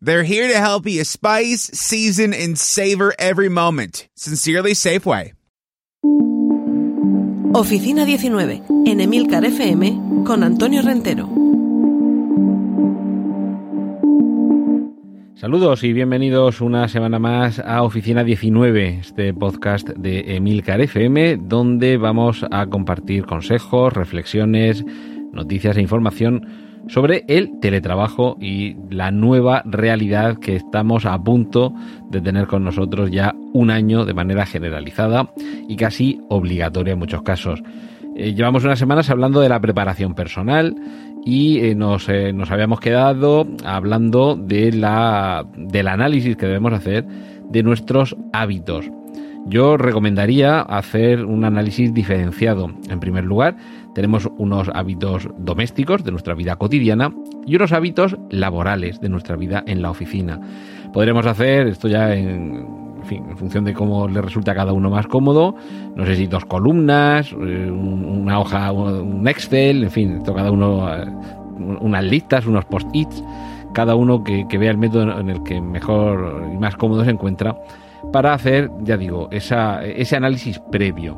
[0.00, 4.08] They're here to help you spice, season, and savor every moment.
[4.14, 5.32] Sincerely, Safeway.
[7.52, 11.28] Oficina 19, en Emilcar FM, con Antonio Rentero.
[15.34, 21.96] Saludos y bienvenidos una semana más a Oficina 19, este podcast de Emilcar FM, donde
[21.96, 24.84] vamos a compartir consejos, reflexiones,
[25.32, 31.72] noticias e información sobre el teletrabajo y la nueva realidad que estamos a punto
[32.10, 35.32] de tener con nosotros ya un año de manera generalizada
[35.68, 37.62] y casi obligatoria en muchos casos.
[38.16, 40.74] Eh, llevamos unas semanas hablando de la preparación personal
[41.24, 47.06] y eh, nos, eh, nos, habíamos quedado hablando de la, del análisis que debemos hacer
[47.48, 48.90] de nuestros hábitos.
[49.46, 52.70] Yo recomendaría hacer un análisis diferenciado.
[52.90, 53.56] En primer lugar,
[53.98, 57.12] tenemos unos hábitos domésticos de nuestra vida cotidiana
[57.44, 60.38] y unos hábitos laborales de nuestra vida en la oficina.
[60.92, 62.64] Podremos hacer esto ya en,
[63.34, 65.56] función de cómo le resulta a cada uno más cómodo.
[65.96, 71.04] No sé si dos columnas, eh, una hoja, un Excel, en fin, cada uno, eh,
[71.80, 73.24] unas listas, unos post-its,
[73.72, 77.56] cada uno que, vea el método en el que mejor y más cómodo se encuentra
[78.12, 81.16] para hacer, ya digo, ese análisis previo.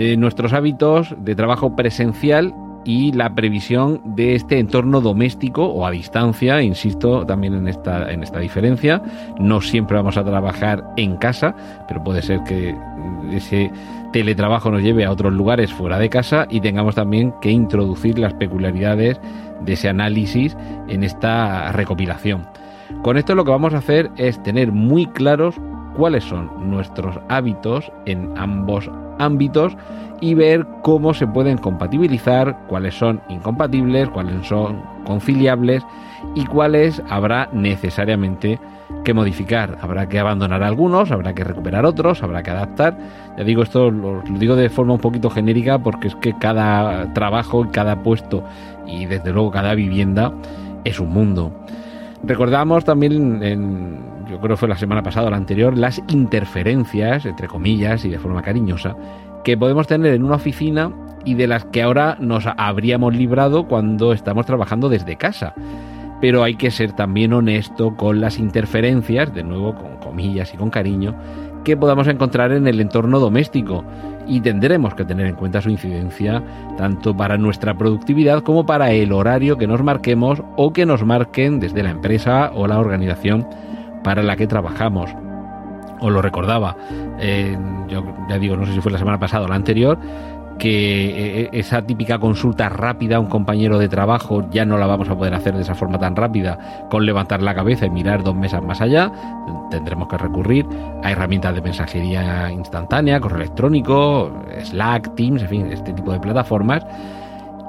[0.00, 2.54] Eh, nuestros hábitos de trabajo presencial
[2.84, 8.22] y la previsión de este entorno doméstico o a distancia, insisto también en esta, en
[8.22, 9.02] esta diferencia.
[9.40, 11.52] No siempre vamos a trabajar en casa,
[11.88, 12.76] pero puede ser que
[13.32, 13.72] ese
[14.12, 18.34] teletrabajo nos lleve a otros lugares fuera de casa y tengamos también que introducir las
[18.34, 19.20] peculiaridades
[19.62, 22.46] de ese análisis en esta recopilación.
[23.02, 25.60] Con esto lo que vamos a hacer es tener muy claros
[25.98, 28.88] cuáles son nuestros hábitos en ambos
[29.18, 29.76] ámbitos
[30.20, 35.84] y ver cómo se pueden compatibilizar, cuáles son incompatibles, cuáles son conciliables
[36.36, 38.60] y cuáles habrá necesariamente
[39.04, 39.76] que modificar.
[39.80, 42.96] Habrá que abandonar algunos, habrá que recuperar otros, habrá que adaptar.
[43.36, 47.66] Ya digo, esto lo, digo de forma un poquito genérica porque es que cada trabajo,
[47.72, 48.44] cada puesto
[48.86, 50.32] y desde luego cada vivienda
[50.84, 51.52] es un mundo.
[52.22, 57.24] Recordamos también en, yo creo que fue la semana pasada o la anterior, las interferencias,
[57.24, 58.94] entre comillas y de forma cariñosa,
[59.42, 60.92] que podemos tener en una oficina
[61.24, 65.54] y de las que ahora nos habríamos librado cuando estamos trabajando desde casa.
[66.20, 70.70] Pero hay que ser también honesto con las interferencias, de nuevo con comillas y con
[70.70, 71.14] cariño,
[71.64, 73.84] que podamos encontrar en el entorno doméstico
[74.26, 76.42] y tendremos que tener en cuenta su incidencia
[76.76, 81.60] tanto para nuestra productividad como para el horario que nos marquemos o que nos marquen
[81.60, 83.46] desde la empresa o la organización
[84.08, 85.14] para la que trabajamos.
[86.00, 86.74] Os lo recordaba,
[87.88, 89.98] yo ya digo, no sé si fue la semana pasada o la anterior,
[90.58, 95.10] que eh, esa típica consulta rápida a un compañero de trabajo ya no la vamos
[95.10, 98.34] a poder hacer de esa forma tan rápida con levantar la cabeza y mirar dos
[98.34, 99.12] mesas más allá.
[99.70, 100.64] Tendremos que recurrir
[101.04, 104.32] a herramientas de mensajería instantánea, correo electrónico,
[104.64, 106.82] Slack, Teams, en fin, este tipo de plataformas.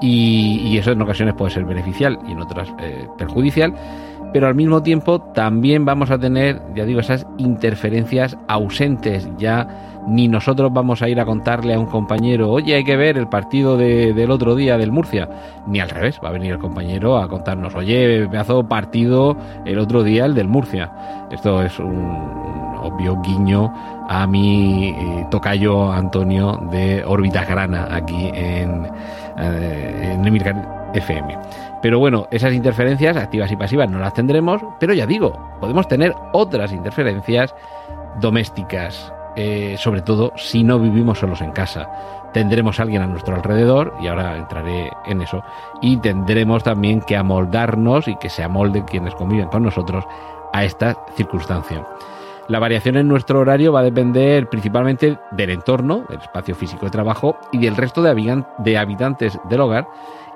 [0.00, 3.74] Y, eso en ocasiones puede ser beneficial y en otras eh, perjudicial
[4.32, 9.28] pero al mismo tiempo también vamos a tener, ya digo, esas interferencias ausentes.
[9.38, 13.18] Ya ni nosotros vamos a ir a contarle a un compañero, oye, hay que ver
[13.18, 15.28] el partido del otro día del Murcia,
[15.66, 19.36] ni al revés, va a venir el compañero a contarnos, oye, pedazo partido
[19.66, 20.90] el otro día el del Murcia.
[21.30, 22.40] Esto es un,
[22.82, 23.72] obvio guiño
[24.08, 28.86] a mi eh, tocayo Antonio de Órbitas Grana aquí en,
[29.40, 30.24] eh, en
[30.94, 31.38] FM.
[31.82, 36.14] Pero bueno, esas interferencias activas y pasivas no las tendremos, pero ya digo, podemos tener
[36.32, 37.54] otras interferencias
[38.20, 41.88] domésticas, eh, sobre todo si no vivimos solos en casa.
[42.32, 45.42] Tendremos alguien a nuestro alrededor, y ahora entraré en eso,
[45.80, 50.04] y tendremos también que amoldarnos y que se amolden quienes conviven con nosotros
[50.52, 51.84] a esta circunstancia.
[52.50, 56.90] La variación en nuestro horario va a depender principalmente del entorno, del espacio físico de
[56.90, 59.86] trabajo y del resto de habitantes del hogar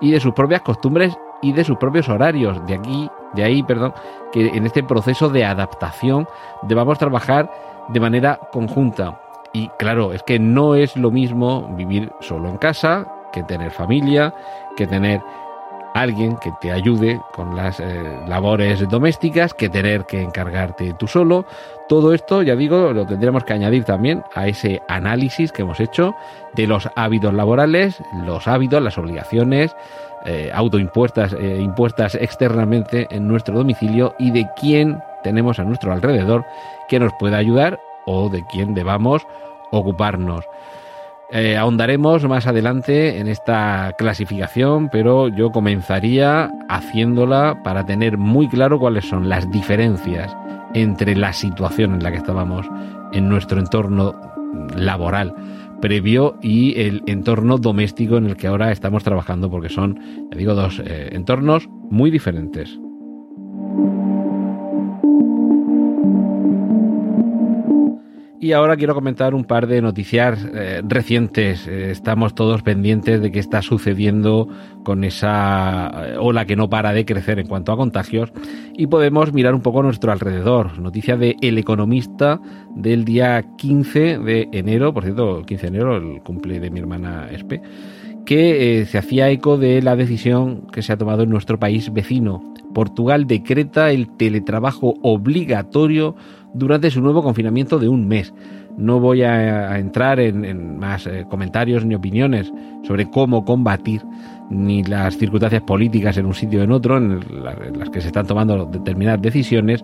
[0.00, 2.64] y de sus propias costumbres y de sus propios horarios.
[2.68, 3.94] De aquí, de ahí, perdón,
[4.30, 6.28] que en este proceso de adaptación
[6.62, 7.50] debamos trabajar
[7.88, 9.20] de manera conjunta.
[9.52, 14.32] Y claro, es que no es lo mismo vivir solo en casa que tener familia,
[14.76, 15.20] que tener
[15.94, 21.46] alguien que te ayude con las eh, labores domésticas que tener que encargarte tú solo.
[21.88, 26.14] Todo esto, ya digo, lo tendremos que añadir también a ese análisis que hemos hecho
[26.54, 29.74] de los hábitos laborales, los hábitos, las obligaciones
[30.26, 36.44] eh, autoimpuestas eh, impuestas externamente en nuestro domicilio y de quién tenemos a nuestro alrededor
[36.88, 39.26] que nos pueda ayudar o de quién debamos
[39.70, 40.44] ocuparnos.
[41.32, 48.78] Eh, ahondaremos más adelante en esta clasificación, pero yo comenzaría haciéndola para tener muy claro
[48.78, 50.36] cuáles son las diferencias
[50.74, 52.66] entre la situación en la que estábamos
[53.12, 54.14] en nuestro entorno
[54.76, 55.34] laboral
[55.80, 60.00] previo y el entorno doméstico en el que ahora estamos trabajando, porque son,
[60.30, 62.78] ya digo, dos eh, entornos muy diferentes.
[68.44, 71.66] Y ahora quiero comentar un par de noticias eh, recientes.
[71.66, 74.48] Eh, estamos todos pendientes de qué está sucediendo
[74.84, 78.34] con esa eh, ola que no para de crecer en cuanto a contagios
[78.76, 80.78] y podemos mirar un poco a nuestro alrededor.
[80.78, 82.38] Noticia de El Economista
[82.76, 86.80] del día 15 de enero, por cierto, el 15 de enero, el cumple de mi
[86.80, 87.62] hermana Espe,
[88.26, 92.53] que se hacía eco de la decisión que se ha tomado en nuestro país vecino.
[92.74, 96.14] Portugal decreta el teletrabajo obligatorio
[96.52, 98.34] durante su nuevo confinamiento de un mes.
[98.76, 104.02] No voy a, entrar en, más eh, comentarios ni opiniones sobre cómo combatir
[104.50, 107.20] ni las circunstancias políticas en un sitio o en otro, en,
[107.78, 109.82] las que se están tomando determinadas decisiones,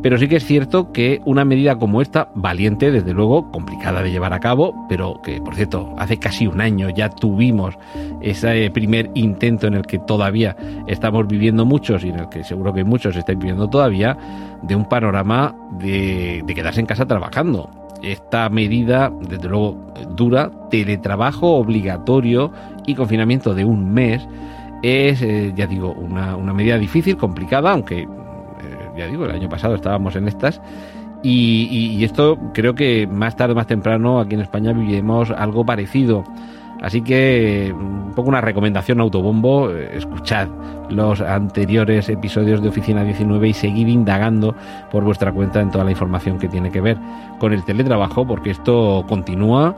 [0.00, 4.10] pero sí que es cierto que una medida como esta, valiente, desde luego, complicada de
[4.10, 7.76] llevar a cabo, pero que, por cierto, hace casi un año ya tuvimos
[8.20, 10.56] ese primer intento en el que todavía
[10.86, 14.16] estamos viviendo muchos y en el que seguro que muchos están viviendo todavía,
[14.62, 17.68] de un panorama de, de quedarse en casa trabajando.
[18.02, 22.50] Esta medida, desde luego, dura, teletrabajo obligatorio
[22.86, 24.26] y confinamiento de un mes,
[24.82, 28.06] es, eh, ya digo, una, medida difícil, complicada, aunque,
[28.96, 30.60] ya digo, el año pasado estábamos en estas.
[31.22, 36.24] Y, esto creo que más tarde, más temprano, aquí en España viviremos algo parecido.
[36.82, 40.48] Así que un poco una recomendación autobombo, eh, escuchad
[40.90, 44.56] los anteriores episodios de Oficina 19 y seguid indagando
[44.90, 46.98] por vuestra cuenta en toda la información que tiene que ver
[47.38, 49.76] con el teletrabajo, porque esto continúa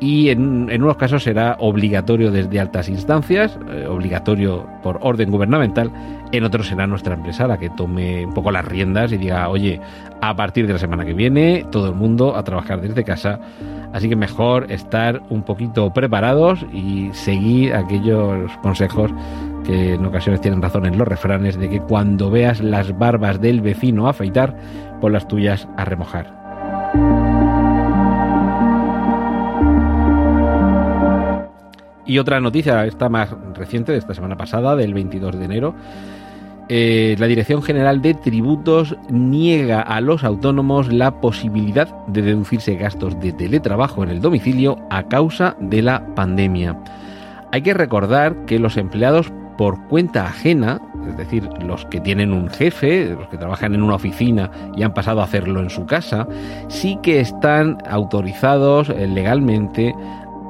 [0.00, 5.90] y en, unos casos será obligatorio desde altas instancias, eh, obligatorio por orden gubernamental,
[6.30, 9.80] en otros será nuestra empresa la que tome un poco las riendas y diga, oye,
[10.20, 13.40] a partir de la semana que viene, todo el mundo a trabajar desde casa,
[13.92, 19.10] así que mejor estar un poquito preparados y seguir aquellos consejos
[19.64, 23.60] que en ocasiones tienen razón en los refranes de que cuando veas las barbas del
[23.60, 24.56] vecino afeitar,
[25.00, 27.27] pon las tuyas a remojar.
[32.08, 35.74] Y otra noticia, esta más reciente, de esta semana pasada, del 22 de enero.
[36.70, 43.20] Eh, la Dirección General de Tributos niega a los autónomos la posibilidad de deducirse gastos
[43.20, 46.78] de teletrabajo en el domicilio a causa de la pandemia.
[47.52, 52.48] Hay que recordar que los empleados por cuenta ajena, es decir, los que tienen un
[52.48, 56.26] jefe, los que trabajan en una oficina y han pasado a hacerlo en su casa,
[56.68, 59.94] sí que están autorizados eh, legalmente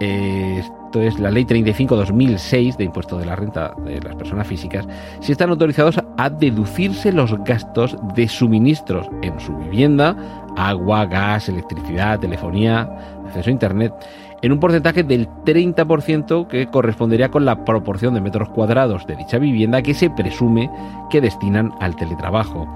[0.00, 4.88] eh, esto es la ley 35-2006 de impuesto de la renta de las personas físicas,
[5.20, 10.16] si están autorizados a deducirse los gastos de suministros en su vivienda,
[10.56, 12.88] agua, gas, electricidad, telefonía,
[13.26, 13.92] acceso a Internet,
[14.40, 19.36] en un porcentaje del 30% que correspondería con la proporción de metros cuadrados de dicha
[19.36, 20.70] vivienda que se presume
[21.10, 22.66] que destinan al teletrabajo.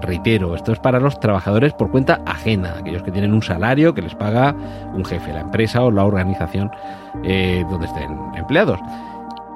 [0.00, 4.02] Reitero, esto es para los trabajadores por cuenta ajena, aquellos que tienen un salario que
[4.02, 4.54] les paga
[4.94, 6.70] un jefe, la empresa o la organización
[7.24, 8.78] eh, donde estén empleados.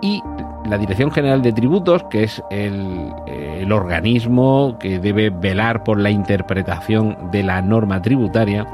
[0.00, 0.20] Y
[0.64, 6.10] la Dirección General de Tributos, que es el, el organismo que debe velar por la
[6.10, 8.66] interpretación de la norma tributaria,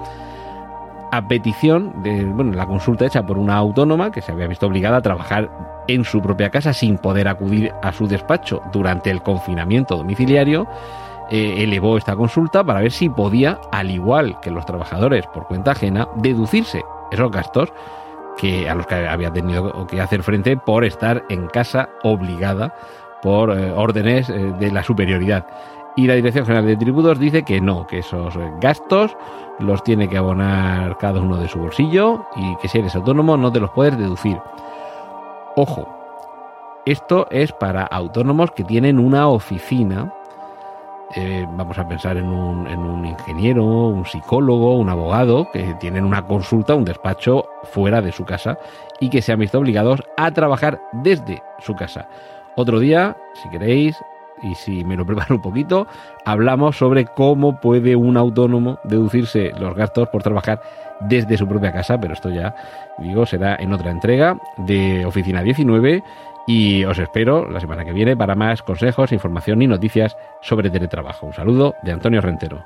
[1.11, 4.99] a petición de bueno, la consulta hecha por una autónoma que se había visto obligada
[4.99, 5.51] a trabajar
[5.89, 10.67] en su propia casa sin poder acudir a su despacho durante el confinamiento domiciliario,
[11.31, 15.73] eh, elevó esta consulta para ver si podía, al igual que los trabajadores por cuenta
[15.73, 17.73] ajena, deducirse esos gastos
[18.39, 22.75] que a los que había tenido que hacer frente por estar en casa obligada
[23.21, 25.47] por eh, órdenes eh, de la superioridad.
[25.97, 29.17] Y la Dirección General de Tributos dice que no, que esos gastos
[29.59, 33.51] los tiene que abonar cada uno de su bolsillo y que si eres autónomo no
[33.51, 34.41] te los puedes deducir.
[35.57, 35.89] Ojo,
[36.87, 40.15] esto es para autónomos que tienen una oficina
[41.15, 46.05] eh, vamos a pensar en un, en un, ingeniero, un psicólogo, un abogado, que tienen
[46.05, 48.59] una consulta, un despacho fuera de su casa
[49.00, 52.09] y que se han visto obligados a trabajar desde su casa.
[52.57, 53.97] Otro día, si queréis,
[54.43, 55.87] y si me lo preparo un poquito,
[56.25, 60.61] hablamos sobre cómo puede un autónomo deducirse los gastos por trabajar
[61.00, 62.55] desde su propia casa, pero esto ya,
[62.99, 66.03] digo, será en otra entrega de Oficina 19
[66.49, 71.26] y os espero la semana que viene para más consejos, información y noticias sobre teletrabajo.
[71.26, 72.64] Un saludo de Antonio Rentero.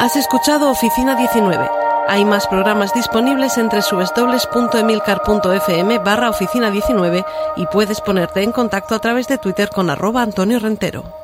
[0.00, 1.64] Has escuchado Oficina 19.
[2.08, 7.24] Hay más programas disponibles entre www.emilcar.fm barra oficina 19
[7.56, 11.23] y puedes ponerte en contacto a través de Twitter con arroba Antonio Rentero.